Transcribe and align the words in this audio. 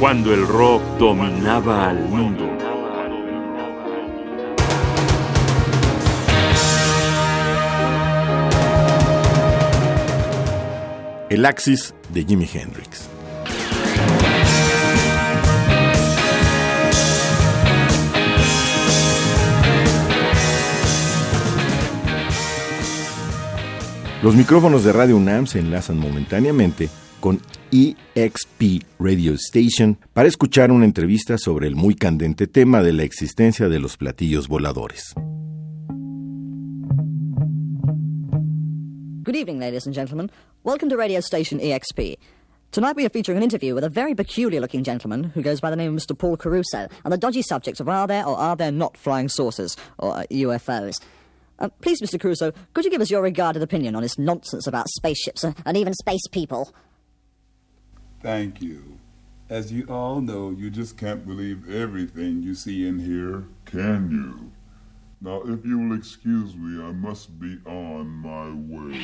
cuando 0.00 0.32
el 0.32 0.46
rock 0.48 0.82
dominaba 0.98 1.90
al 1.90 1.98
mundo. 2.08 2.48
El 11.28 11.44
Axis 11.44 11.94
de 12.08 12.24
Jimi 12.24 12.48
Hendrix. 12.50 13.10
Los 24.22 24.34
micrófonos 24.34 24.82
de 24.82 24.92
Radio 24.92 25.18
UNAM 25.18 25.46
se 25.46 25.58
enlazan 25.58 25.98
momentáneamente 25.98 26.88
con 27.20 27.42
EXP 27.72 28.84
Radio 28.98 29.34
Station 29.34 29.98
para 30.12 30.28
escuchar 30.28 30.72
una 30.72 30.84
entrevista 30.84 31.38
sobre 31.38 31.68
el 31.68 31.76
muy 31.76 31.94
candente 31.94 32.46
tema 32.46 32.82
de 32.82 32.92
la 32.92 33.04
existencia 33.04 33.68
de 33.68 33.78
los 33.78 33.96
platillos 33.96 34.48
voladores. 34.48 35.14
Good 39.22 39.36
evening, 39.36 39.60
ladies 39.60 39.86
and 39.86 39.94
gentlemen. 39.94 40.30
Welcome 40.64 40.88
to 40.88 40.96
radio 40.96 41.20
station 41.20 41.60
EXP. 41.60 42.18
Tonight 42.72 42.96
we 42.96 43.04
are 43.04 43.10
featuring 43.10 43.36
an 43.36 43.44
interview 43.44 43.74
with 43.74 43.84
a 43.84 43.88
very 43.88 44.14
peculiar 44.14 44.60
looking 44.60 44.82
gentleman 44.82 45.24
who 45.34 45.42
goes 45.42 45.60
by 45.60 45.70
the 45.70 45.76
name 45.76 45.96
of 45.96 46.02
Mr. 46.02 46.18
Paul 46.18 46.36
Caruso 46.36 46.88
on 47.04 47.10
the 47.10 47.18
dodgy 47.18 47.42
subject 47.42 47.80
of 47.80 47.88
are 47.88 48.06
there 48.06 48.26
or 48.26 48.36
are 48.36 48.56
there 48.56 48.72
not 48.72 48.96
flying 48.96 49.28
saucers, 49.28 49.76
or 49.98 50.16
uh, 50.16 50.24
UFOs. 50.30 50.94
Uh, 51.60 51.68
please, 51.82 52.00
Mr. 52.00 52.18
Caruso, 52.18 52.52
could 52.74 52.84
you 52.84 52.90
give 52.90 53.00
us 53.00 53.10
your 53.10 53.22
regarded 53.22 53.62
opinion 53.62 53.94
on 53.94 54.02
this 54.02 54.18
nonsense 54.18 54.66
about 54.66 54.88
spaceships 54.88 55.44
uh, 55.44 55.52
and 55.64 55.76
even 55.76 55.94
space 55.94 56.26
people? 56.32 56.72
Thank 58.22 58.60
you. 58.60 58.98
As 59.48 59.72
you 59.72 59.86
all 59.88 60.20
know, 60.20 60.50
you 60.50 60.70
just 60.70 60.98
can't 60.98 61.26
believe 61.26 61.68
everything 61.70 62.42
you 62.42 62.54
see 62.54 62.86
and 62.86 63.00
hear, 63.00 63.44
can 63.64 64.10
you? 64.10 64.52
Now, 65.22 65.42
if 65.46 65.64
you 65.64 65.78
will 65.78 65.96
excuse 65.96 66.54
me, 66.54 66.82
I 66.82 66.92
must 66.92 67.40
be 67.40 67.58
on 67.66 68.06
my 68.08 68.50
way. 68.68 69.00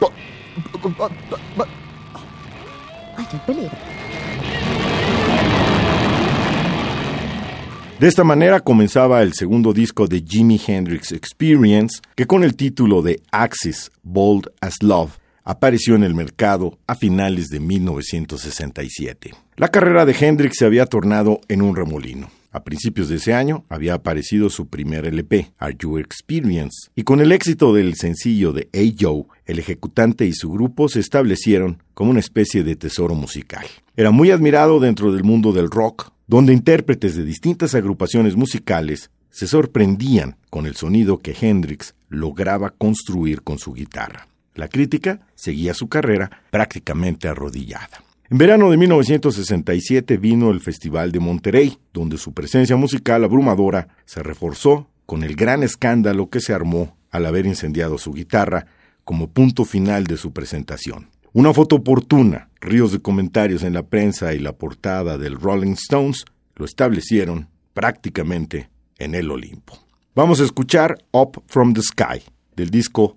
but, 0.00 0.12
but, 0.82 1.12
but, 1.28 1.40
but, 1.56 1.68
I 3.16 3.24
don't 3.30 3.46
believe 3.46 3.72
it. 3.72 3.78
De 8.00 8.08
esta 8.08 8.24
manera 8.24 8.58
comenzaba 8.58 9.22
el 9.22 9.32
segundo 9.34 9.72
disco 9.72 10.08
de 10.08 10.20
Jimi 10.20 10.58
Hendrix 10.66 11.12
Experience, 11.12 12.00
que 12.16 12.26
con 12.26 12.42
el 12.42 12.56
título 12.56 13.00
de 13.00 13.22
Axis 13.30 13.92
Bold 14.02 14.48
as 14.60 14.82
Love 14.82 15.21
apareció 15.44 15.94
en 15.94 16.04
el 16.04 16.14
mercado 16.14 16.78
a 16.86 16.94
finales 16.94 17.48
de 17.48 17.60
1967. 17.60 19.34
La 19.56 19.68
carrera 19.68 20.04
de 20.04 20.16
Hendrix 20.18 20.56
se 20.58 20.64
había 20.64 20.86
tornado 20.86 21.40
en 21.48 21.62
un 21.62 21.76
remolino. 21.76 22.30
A 22.54 22.64
principios 22.64 23.08
de 23.08 23.16
ese 23.16 23.32
año 23.32 23.64
había 23.70 23.94
aparecido 23.94 24.50
su 24.50 24.66
primer 24.66 25.06
LP, 25.06 25.52
Are 25.58 25.74
You 25.78 25.98
Experience, 25.98 26.90
y 26.94 27.02
con 27.02 27.20
el 27.20 27.32
éxito 27.32 27.72
del 27.72 27.94
sencillo 27.94 28.52
de 28.52 28.68
A. 28.74 28.94
Joe, 28.98 29.24
el 29.46 29.58
ejecutante 29.58 30.26
y 30.26 30.34
su 30.34 30.50
grupo 30.50 30.88
se 30.88 31.00
establecieron 31.00 31.82
como 31.94 32.10
una 32.10 32.20
especie 32.20 32.62
de 32.62 32.76
tesoro 32.76 33.14
musical. 33.14 33.64
Era 33.96 34.10
muy 34.10 34.30
admirado 34.30 34.80
dentro 34.80 35.12
del 35.12 35.24
mundo 35.24 35.52
del 35.52 35.70
rock, 35.70 36.12
donde 36.26 36.52
intérpretes 36.52 37.16
de 37.16 37.24
distintas 37.24 37.74
agrupaciones 37.74 38.36
musicales 38.36 39.10
se 39.30 39.46
sorprendían 39.46 40.36
con 40.50 40.66
el 40.66 40.76
sonido 40.76 41.18
que 41.18 41.34
Hendrix 41.40 41.94
lograba 42.10 42.68
construir 42.68 43.40
con 43.40 43.58
su 43.58 43.72
guitarra. 43.72 44.28
La 44.54 44.68
crítica 44.68 45.20
seguía 45.34 45.74
su 45.74 45.88
carrera 45.88 46.42
prácticamente 46.50 47.28
arrodillada. 47.28 48.02
En 48.28 48.38
verano 48.38 48.70
de 48.70 48.76
1967 48.78 50.16
vino 50.16 50.50
el 50.50 50.60
Festival 50.60 51.12
de 51.12 51.20
Monterrey, 51.20 51.78
donde 51.92 52.16
su 52.16 52.32
presencia 52.32 52.76
musical 52.76 53.24
abrumadora 53.24 53.88
se 54.06 54.22
reforzó 54.22 54.88
con 55.06 55.22
el 55.22 55.36
gran 55.36 55.62
escándalo 55.62 56.30
que 56.30 56.40
se 56.40 56.54
armó 56.54 56.96
al 57.10 57.26
haber 57.26 57.44
incendiado 57.44 57.98
su 57.98 58.12
guitarra 58.12 58.66
como 59.04 59.28
punto 59.28 59.64
final 59.64 60.04
de 60.04 60.16
su 60.16 60.32
presentación. 60.32 61.10
Una 61.34 61.52
foto 61.52 61.76
oportuna, 61.76 62.48
ríos 62.60 62.92
de 62.92 63.00
comentarios 63.00 63.62
en 63.62 63.74
la 63.74 63.82
prensa 63.82 64.34
y 64.34 64.38
la 64.38 64.52
portada 64.52 65.18
del 65.18 65.38
Rolling 65.38 65.72
Stones 65.72 66.24
lo 66.56 66.64
establecieron 66.64 67.48
prácticamente 67.74 68.70
en 68.98 69.14
el 69.14 69.30
Olimpo. 69.30 69.78
Vamos 70.14 70.40
a 70.40 70.44
escuchar 70.44 70.98
Up 71.10 71.42
from 71.46 71.72
the 71.72 71.82
Sky 71.82 72.22
del 72.54 72.70
disco 72.70 73.16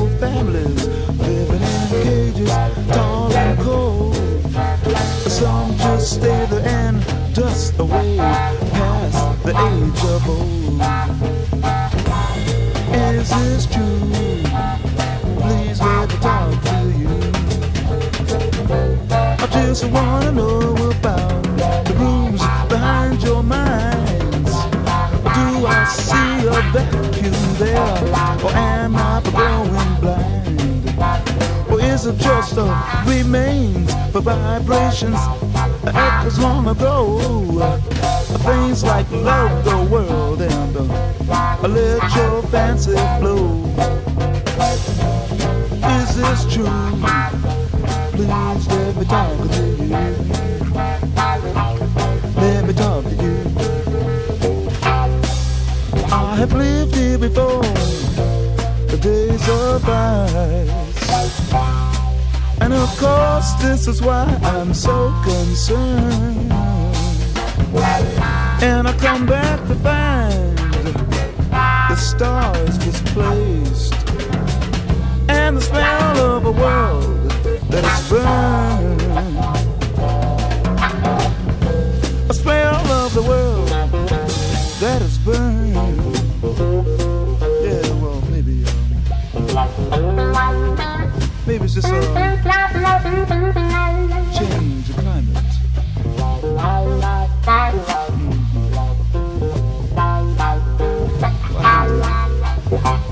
Is 12.93 13.29
this 13.29 13.65
true? 13.67 13.99
Please 15.41 15.79
let 15.79 16.09
talk 16.21 16.51
to 16.63 16.77
you. 16.97 17.15
I 19.11 19.47
just 19.51 19.83
wanna 19.85 20.31
know 20.31 20.75
about 20.91 21.43
the 21.85 21.93
rooms 21.99 22.41
behind 22.69 23.21
your 23.23 23.43
minds. 23.43 24.53
Do 25.35 25.65
I 25.67 25.85
see 25.85 26.47
a 26.47 26.61
vacuum 26.73 27.41
there, 27.59 27.79
or 28.43 28.51
am 28.51 28.95
I 28.95 29.21
growing 29.23 29.95
blind? 30.01 31.30
Is 31.91 32.05
just 32.19 32.57
a 32.57 33.03
remains 33.05 33.93
for 34.11 34.21
vibrations 34.21 35.19
was 36.23 36.39
long 36.39 36.67
ago? 36.69 37.19
Things 38.45 38.83
like 38.83 39.11
love 39.11 39.65
the 39.65 39.77
world 39.91 40.41
and 40.41 40.77
uh, 40.77 41.67
let 41.67 42.15
your 42.15 42.43
fancy 42.43 42.95
flow. 43.19 43.65
Is 45.99 46.15
this 46.15 46.53
true? 46.53 47.40
This 63.55 63.87
is 63.87 64.01
why 64.01 64.25
I'm 64.43 64.73
so 64.73 65.13
concerned. 65.23 66.51
And 68.63 68.87
I 68.87 68.93
come 68.97 69.25
back 69.25 69.59
to 69.67 69.75
find 69.75 70.57
the 71.89 71.95
stars 71.95 72.77
misplaced 72.85 73.80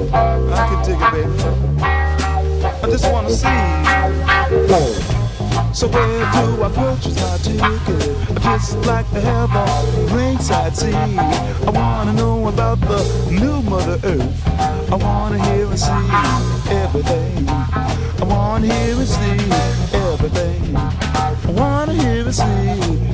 I 0.02 0.64
can 0.70 0.80
dig 0.86 0.96
it, 0.96 1.12
baby. 1.12 1.84
I 1.84 2.88
just 2.90 3.12
wanna 3.12 3.30
see. 3.30 3.48
So 5.74 5.88
where 5.88 6.32
do 6.32 6.64
I 6.64 6.70
purchase 6.74 7.20
my 7.22 7.38
ticket? 7.38 8.42
Just 8.42 8.78
like 8.88 9.10
to 9.12 9.20
have 9.20 9.52
a 9.54 9.66
ringside 10.16 10.76
seat. 10.76 10.96
I 10.96 11.70
wanna 11.70 12.14
know 12.14 12.48
about 12.48 12.80
the 12.80 13.04
new 13.30 13.62
Mother 13.62 14.00
Earth. 14.04 14.92
I 14.92 14.96
wanna 14.96 15.38
hear 15.50 15.68
and 15.68 15.80
see 15.80 16.10
everything. 16.72 17.50
I 17.50 18.24
wanna 18.24 18.68
hear 18.74 18.96
and 18.96 19.08
see 19.08 19.52
everything. 19.94 20.78
I 20.78 21.52
wanna 21.52 21.94
hear 21.94 22.24
and 22.26 22.34
see 22.34 22.48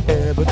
everything. 0.07 0.44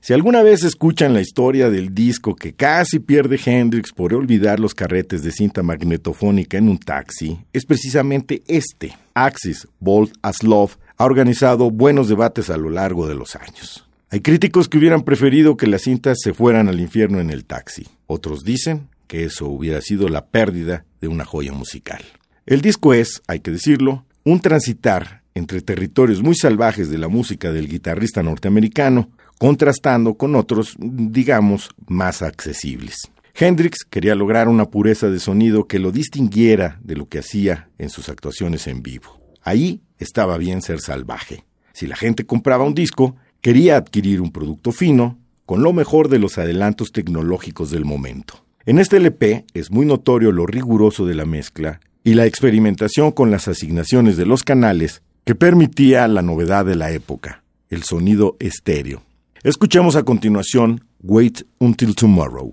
Si 0.00 0.12
alguna 0.12 0.42
vez 0.42 0.64
escuchan 0.64 1.14
la 1.14 1.20
historia 1.20 1.70
del 1.70 1.94
disco 1.94 2.34
que 2.34 2.54
casi 2.54 2.98
pierde 2.98 3.38
Hendrix 3.44 3.92
por 3.92 4.12
olvidar 4.12 4.58
los 4.58 4.74
carretes 4.74 5.22
de 5.22 5.30
cinta 5.30 5.62
magnetofónica 5.62 6.58
en 6.58 6.68
un 6.68 6.78
taxi, 6.78 7.38
es 7.52 7.64
precisamente 7.64 8.42
este. 8.48 8.96
Axis, 9.14 9.68
Bold 9.78 10.12
as 10.20 10.42
Love, 10.42 10.76
ha 10.96 11.04
organizado 11.04 11.70
buenos 11.70 12.08
debates 12.08 12.50
a 12.50 12.56
lo 12.56 12.68
largo 12.68 13.06
de 13.06 13.14
los 13.14 13.36
años. 13.36 13.86
Hay 14.10 14.22
críticos 14.22 14.68
que 14.68 14.78
hubieran 14.78 15.04
preferido 15.04 15.56
que 15.56 15.68
las 15.68 15.82
cintas 15.82 16.18
se 16.20 16.34
fueran 16.34 16.68
al 16.68 16.80
infierno 16.80 17.20
en 17.20 17.30
el 17.30 17.44
taxi. 17.44 17.86
Otros 18.08 18.40
dicen 18.42 18.88
que 19.06 19.24
eso 19.24 19.46
hubiera 19.46 19.80
sido 19.82 20.08
la 20.08 20.26
pérdida 20.26 20.84
de 21.00 21.06
una 21.06 21.24
joya 21.24 21.52
musical. 21.52 22.02
El 22.44 22.60
disco 22.60 22.92
es, 22.92 23.22
hay 23.28 23.38
que 23.38 23.52
decirlo, 23.52 24.04
un 24.24 24.40
transitar 24.40 25.21
entre 25.34 25.60
territorios 25.60 26.22
muy 26.22 26.34
salvajes 26.34 26.90
de 26.90 26.98
la 26.98 27.08
música 27.08 27.52
del 27.52 27.68
guitarrista 27.68 28.22
norteamericano, 28.22 29.10
contrastando 29.38 30.14
con 30.14 30.36
otros, 30.36 30.76
digamos, 30.78 31.70
más 31.86 32.22
accesibles. 32.22 33.10
Hendrix 33.34 33.84
quería 33.88 34.14
lograr 34.14 34.48
una 34.48 34.66
pureza 34.66 35.08
de 35.08 35.18
sonido 35.18 35.66
que 35.66 35.78
lo 35.78 35.90
distinguiera 35.90 36.78
de 36.82 36.96
lo 36.96 37.08
que 37.08 37.18
hacía 37.18 37.70
en 37.78 37.88
sus 37.88 38.08
actuaciones 38.08 38.66
en 38.66 38.82
vivo. 38.82 39.20
Ahí 39.42 39.80
estaba 39.98 40.36
bien 40.38 40.62
ser 40.62 40.80
salvaje. 40.80 41.44
Si 41.72 41.86
la 41.86 41.96
gente 41.96 42.26
compraba 42.26 42.64
un 42.64 42.74
disco, 42.74 43.16
quería 43.40 43.76
adquirir 43.76 44.20
un 44.20 44.30
producto 44.30 44.70
fino, 44.70 45.18
con 45.46 45.62
lo 45.62 45.72
mejor 45.72 46.08
de 46.08 46.18
los 46.18 46.38
adelantos 46.38 46.92
tecnológicos 46.92 47.70
del 47.70 47.84
momento. 47.84 48.44
En 48.64 48.78
este 48.78 48.98
LP 48.98 49.44
es 49.54 49.70
muy 49.70 49.86
notorio 49.86 50.30
lo 50.30 50.46
riguroso 50.46 51.06
de 51.06 51.14
la 51.14 51.24
mezcla 51.24 51.80
y 52.04 52.14
la 52.14 52.26
experimentación 52.26 53.10
con 53.10 53.30
las 53.30 53.48
asignaciones 53.48 54.16
de 54.16 54.26
los 54.26 54.44
canales 54.44 55.02
que 55.24 55.34
permitía 55.34 56.08
la 56.08 56.22
novedad 56.22 56.64
de 56.64 56.76
la 56.76 56.90
época, 56.90 57.42
el 57.68 57.82
sonido 57.82 58.36
estéreo. 58.40 59.02
Escuchemos 59.42 59.96
a 59.96 60.02
continuación 60.02 60.84
Wait 61.02 61.42
Until 61.58 61.94
Tomorrow. 61.94 62.52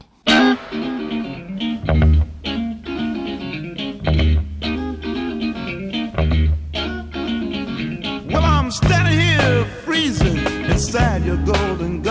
Well, 8.28 8.44
I'm 8.44 8.72
here 9.08 9.66
freezing 9.86 10.38
inside 10.70 11.26
your 11.26 11.38
golden. 11.38 12.02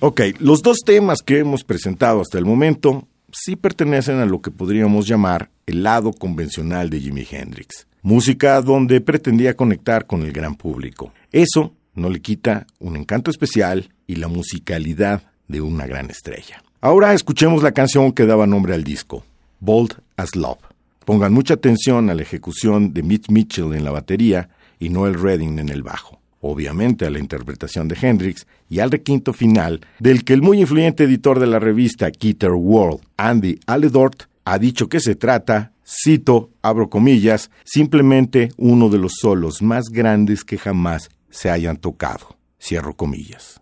Ok, 0.00 0.20
los 0.38 0.62
dos 0.62 0.78
temas 0.84 1.22
que 1.22 1.40
hemos 1.40 1.64
presentado 1.64 2.20
hasta 2.20 2.38
el 2.38 2.44
momento 2.44 3.08
sí 3.32 3.56
pertenecen 3.56 4.20
a 4.20 4.26
lo 4.26 4.40
que 4.40 4.52
podríamos 4.52 5.08
llamar 5.08 5.50
el 5.66 5.82
lado 5.82 6.12
convencional 6.12 6.88
de 6.88 7.00
Jimi 7.00 7.26
Hendrix. 7.28 7.88
Música 8.02 8.62
donde 8.62 9.00
pretendía 9.00 9.56
conectar 9.56 10.06
con 10.06 10.22
el 10.22 10.30
gran 10.30 10.54
público. 10.54 11.12
Eso 11.32 11.74
no 11.94 12.10
le 12.10 12.20
quita 12.20 12.68
un 12.78 12.96
encanto 12.96 13.32
especial 13.32 13.92
y 14.06 14.14
la 14.14 14.28
musicalidad 14.28 15.24
de 15.48 15.62
una 15.62 15.84
gran 15.88 16.10
estrella. 16.10 16.62
Ahora 16.80 17.12
escuchemos 17.12 17.64
la 17.64 17.72
canción 17.72 18.12
que 18.12 18.24
daba 18.24 18.46
nombre 18.46 18.74
al 18.74 18.84
disco, 18.84 19.24
Bold 19.58 20.00
as 20.16 20.36
Love. 20.36 20.60
Pongan 21.04 21.32
mucha 21.32 21.54
atención 21.54 22.08
a 22.08 22.14
la 22.14 22.22
ejecución 22.22 22.94
de 22.94 23.02
Mitch 23.02 23.30
Mitchell 23.30 23.74
en 23.74 23.84
la 23.84 23.90
batería 23.90 24.48
y 24.78 24.90
Noel 24.90 25.20
Redding 25.20 25.58
en 25.58 25.70
el 25.70 25.82
bajo. 25.82 26.20
Obviamente 26.50 27.04
a 27.04 27.10
la 27.10 27.18
interpretación 27.18 27.88
de 27.88 27.98
Hendrix 28.00 28.46
y 28.70 28.78
al 28.78 28.90
requinto 28.90 29.34
final 29.34 29.82
del 29.98 30.24
que 30.24 30.32
el 30.32 30.40
muy 30.40 30.62
influyente 30.62 31.04
editor 31.04 31.38
de 31.38 31.46
la 31.46 31.58
revista 31.58 32.08
Guitar 32.08 32.52
World, 32.52 33.00
Andy 33.18 33.60
Aledort, 33.66 34.22
ha 34.46 34.58
dicho 34.58 34.88
que 34.88 34.98
se 34.98 35.14
trata, 35.14 35.72
cito, 35.86 36.48
abro 36.62 36.88
comillas, 36.88 37.50
simplemente 37.64 38.48
uno 38.56 38.88
de 38.88 38.96
los 38.96 39.12
solos 39.20 39.60
más 39.60 39.90
grandes 39.92 40.42
que 40.42 40.56
jamás 40.56 41.10
se 41.28 41.50
hayan 41.50 41.76
tocado. 41.76 42.38
Cierro 42.58 42.94
comillas. 42.94 43.60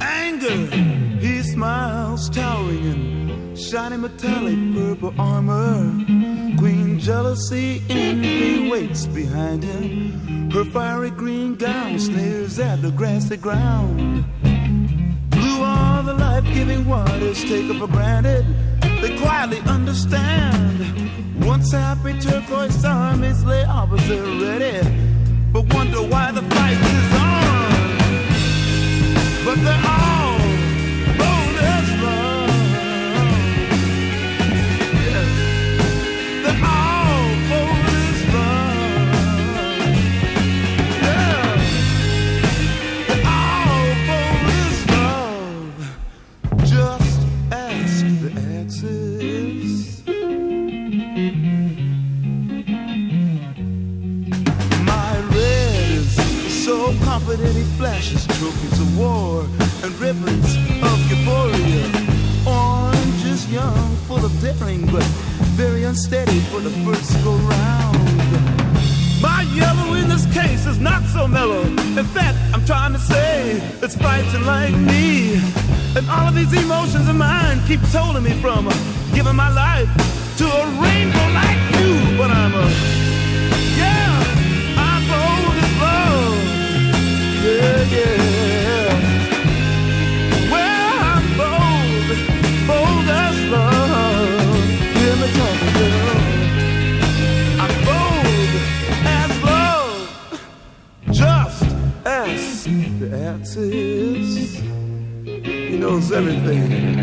anger. 0.00 0.68
He 1.20 1.42
smiles, 1.42 2.28
towering 2.30 3.28
in 3.28 3.54
shiny 3.54 3.96
metallic 3.96 4.74
purple 4.74 5.14
armor. 5.18 6.15
Jealousy, 6.98 7.82
envy 7.88 8.68
waits 8.68 9.06
behind 9.06 9.62
him. 9.62 10.50
Her 10.50 10.64
fiery 10.64 11.10
green 11.10 11.54
gown 11.54 11.98
sneers 11.98 12.58
at 12.58 12.82
the 12.82 12.90
grassy 12.90 13.36
ground. 13.36 14.24
Blue 15.30 15.62
are 15.62 16.02
the 16.02 16.14
life-giving 16.14 16.86
waters 16.86 17.42
taken 17.44 17.78
for 17.78 17.86
granted. 17.86 18.44
They 19.00 19.16
quietly 19.18 19.60
understand. 19.66 21.44
Once 21.44 21.70
happy 21.72 22.18
turquoise 22.18 22.84
armies 22.84 23.44
lay 23.44 23.64
opposite 23.64 24.24
ready, 24.42 24.80
but 25.52 25.72
wonder 25.74 26.02
why 26.02 26.32
the 26.32 26.42
fight 26.42 26.76
is 26.76 27.12
on. 27.14 27.66
But 29.44 29.64
they're 29.64 29.84
all 29.86 30.15
daring, 64.58 64.86
but 64.86 65.02
very 65.54 65.84
unsteady 65.84 66.40
for 66.50 66.60
the 66.60 66.70
first 66.84 67.12
go 67.24 67.34
round. 67.34 67.96
My 69.20 69.42
yellow 69.54 69.94
in 69.94 70.08
this 70.08 70.26
case 70.32 70.66
is 70.66 70.78
not 70.78 71.02
so 71.04 71.26
mellow. 71.26 71.62
In 71.62 72.04
fact, 72.04 72.36
I'm 72.52 72.64
trying 72.64 72.92
to 72.92 72.98
say 72.98 73.60
it's 73.82 73.96
fighting 73.96 74.44
like 74.44 74.74
me. 74.74 75.34
And 75.96 76.08
all 76.10 76.28
of 76.28 76.34
these 76.34 76.52
emotions 76.52 77.08
of 77.08 77.16
mine 77.16 77.60
keep 77.66 77.80
holding 77.80 78.22
me 78.22 78.32
from 78.40 78.68
giving 79.14 79.36
my 79.36 79.50
life 79.50 79.88
to 80.38 80.44
a 80.44 80.64
rainbow 80.82 81.26
like 81.32 81.60
you. 81.76 82.18
But 82.18 82.30
I'm 82.30 82.54
a, 82.54 82.66
yeah, 83.80 84.10
I'm 84.76 85.02
bold 85.10 85.56
as 85.64 85.72
love. 85.80 86.36
Yeah, 87.44 87.96
yeah. 87.96 88.25
you. 106.56 106.95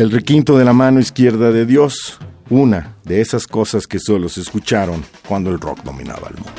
El 0.00 0.10
requinto 0.10 0.56
de 0.56 0.64
la 0.64 0.72
mano 0.72 0.98
izquierda 0.98 1.52
de 1.52 1.66
Dios, 1.66 2.18
una 2.48 2.96
de 3.04 3.20
esas 3.20 3.46
cosas 3.46 3.86
que 3.86 3.98
solo 3.98 4.30
se 4.30 4.40
escucharon 4.40 5.04
cuando 5.28 5.50
el 5.50 5.60
rock 5.60 5.82
dominaba 5.82 6.28
el 6.28 6.36
mundo. 6.36 6.52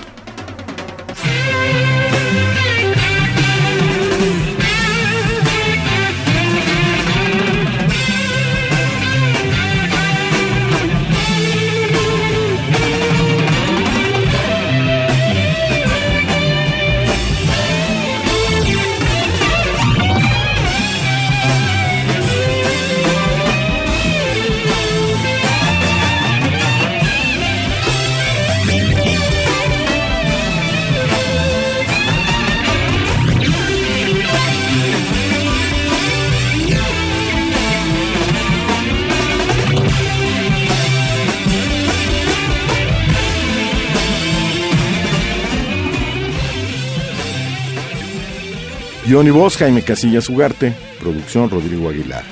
Guión 49.12 49.28
y 49.28 49.58
Jaime 49.58 49.82
Casillas 49.82 50.30
Ugarte, 50.30 50.74
producción 51.02 51.50
Rodrigo 51.50 51.90
Aguilar, 51.90 52.24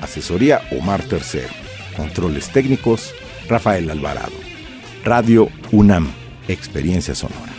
asesoría 0.00 0.62
Omar 0.72 1.00
Tercero, 1.04 1.54
controles 1.96 2.48
técnicos 2.48 3.14
Rafael 3.48 3.88
Alvarado, 3.88 4.32
Radio 5.04 5.48
UNAM, 5.70 6.10
experiencia 6.48 7.14
sonora. 7.14 7.53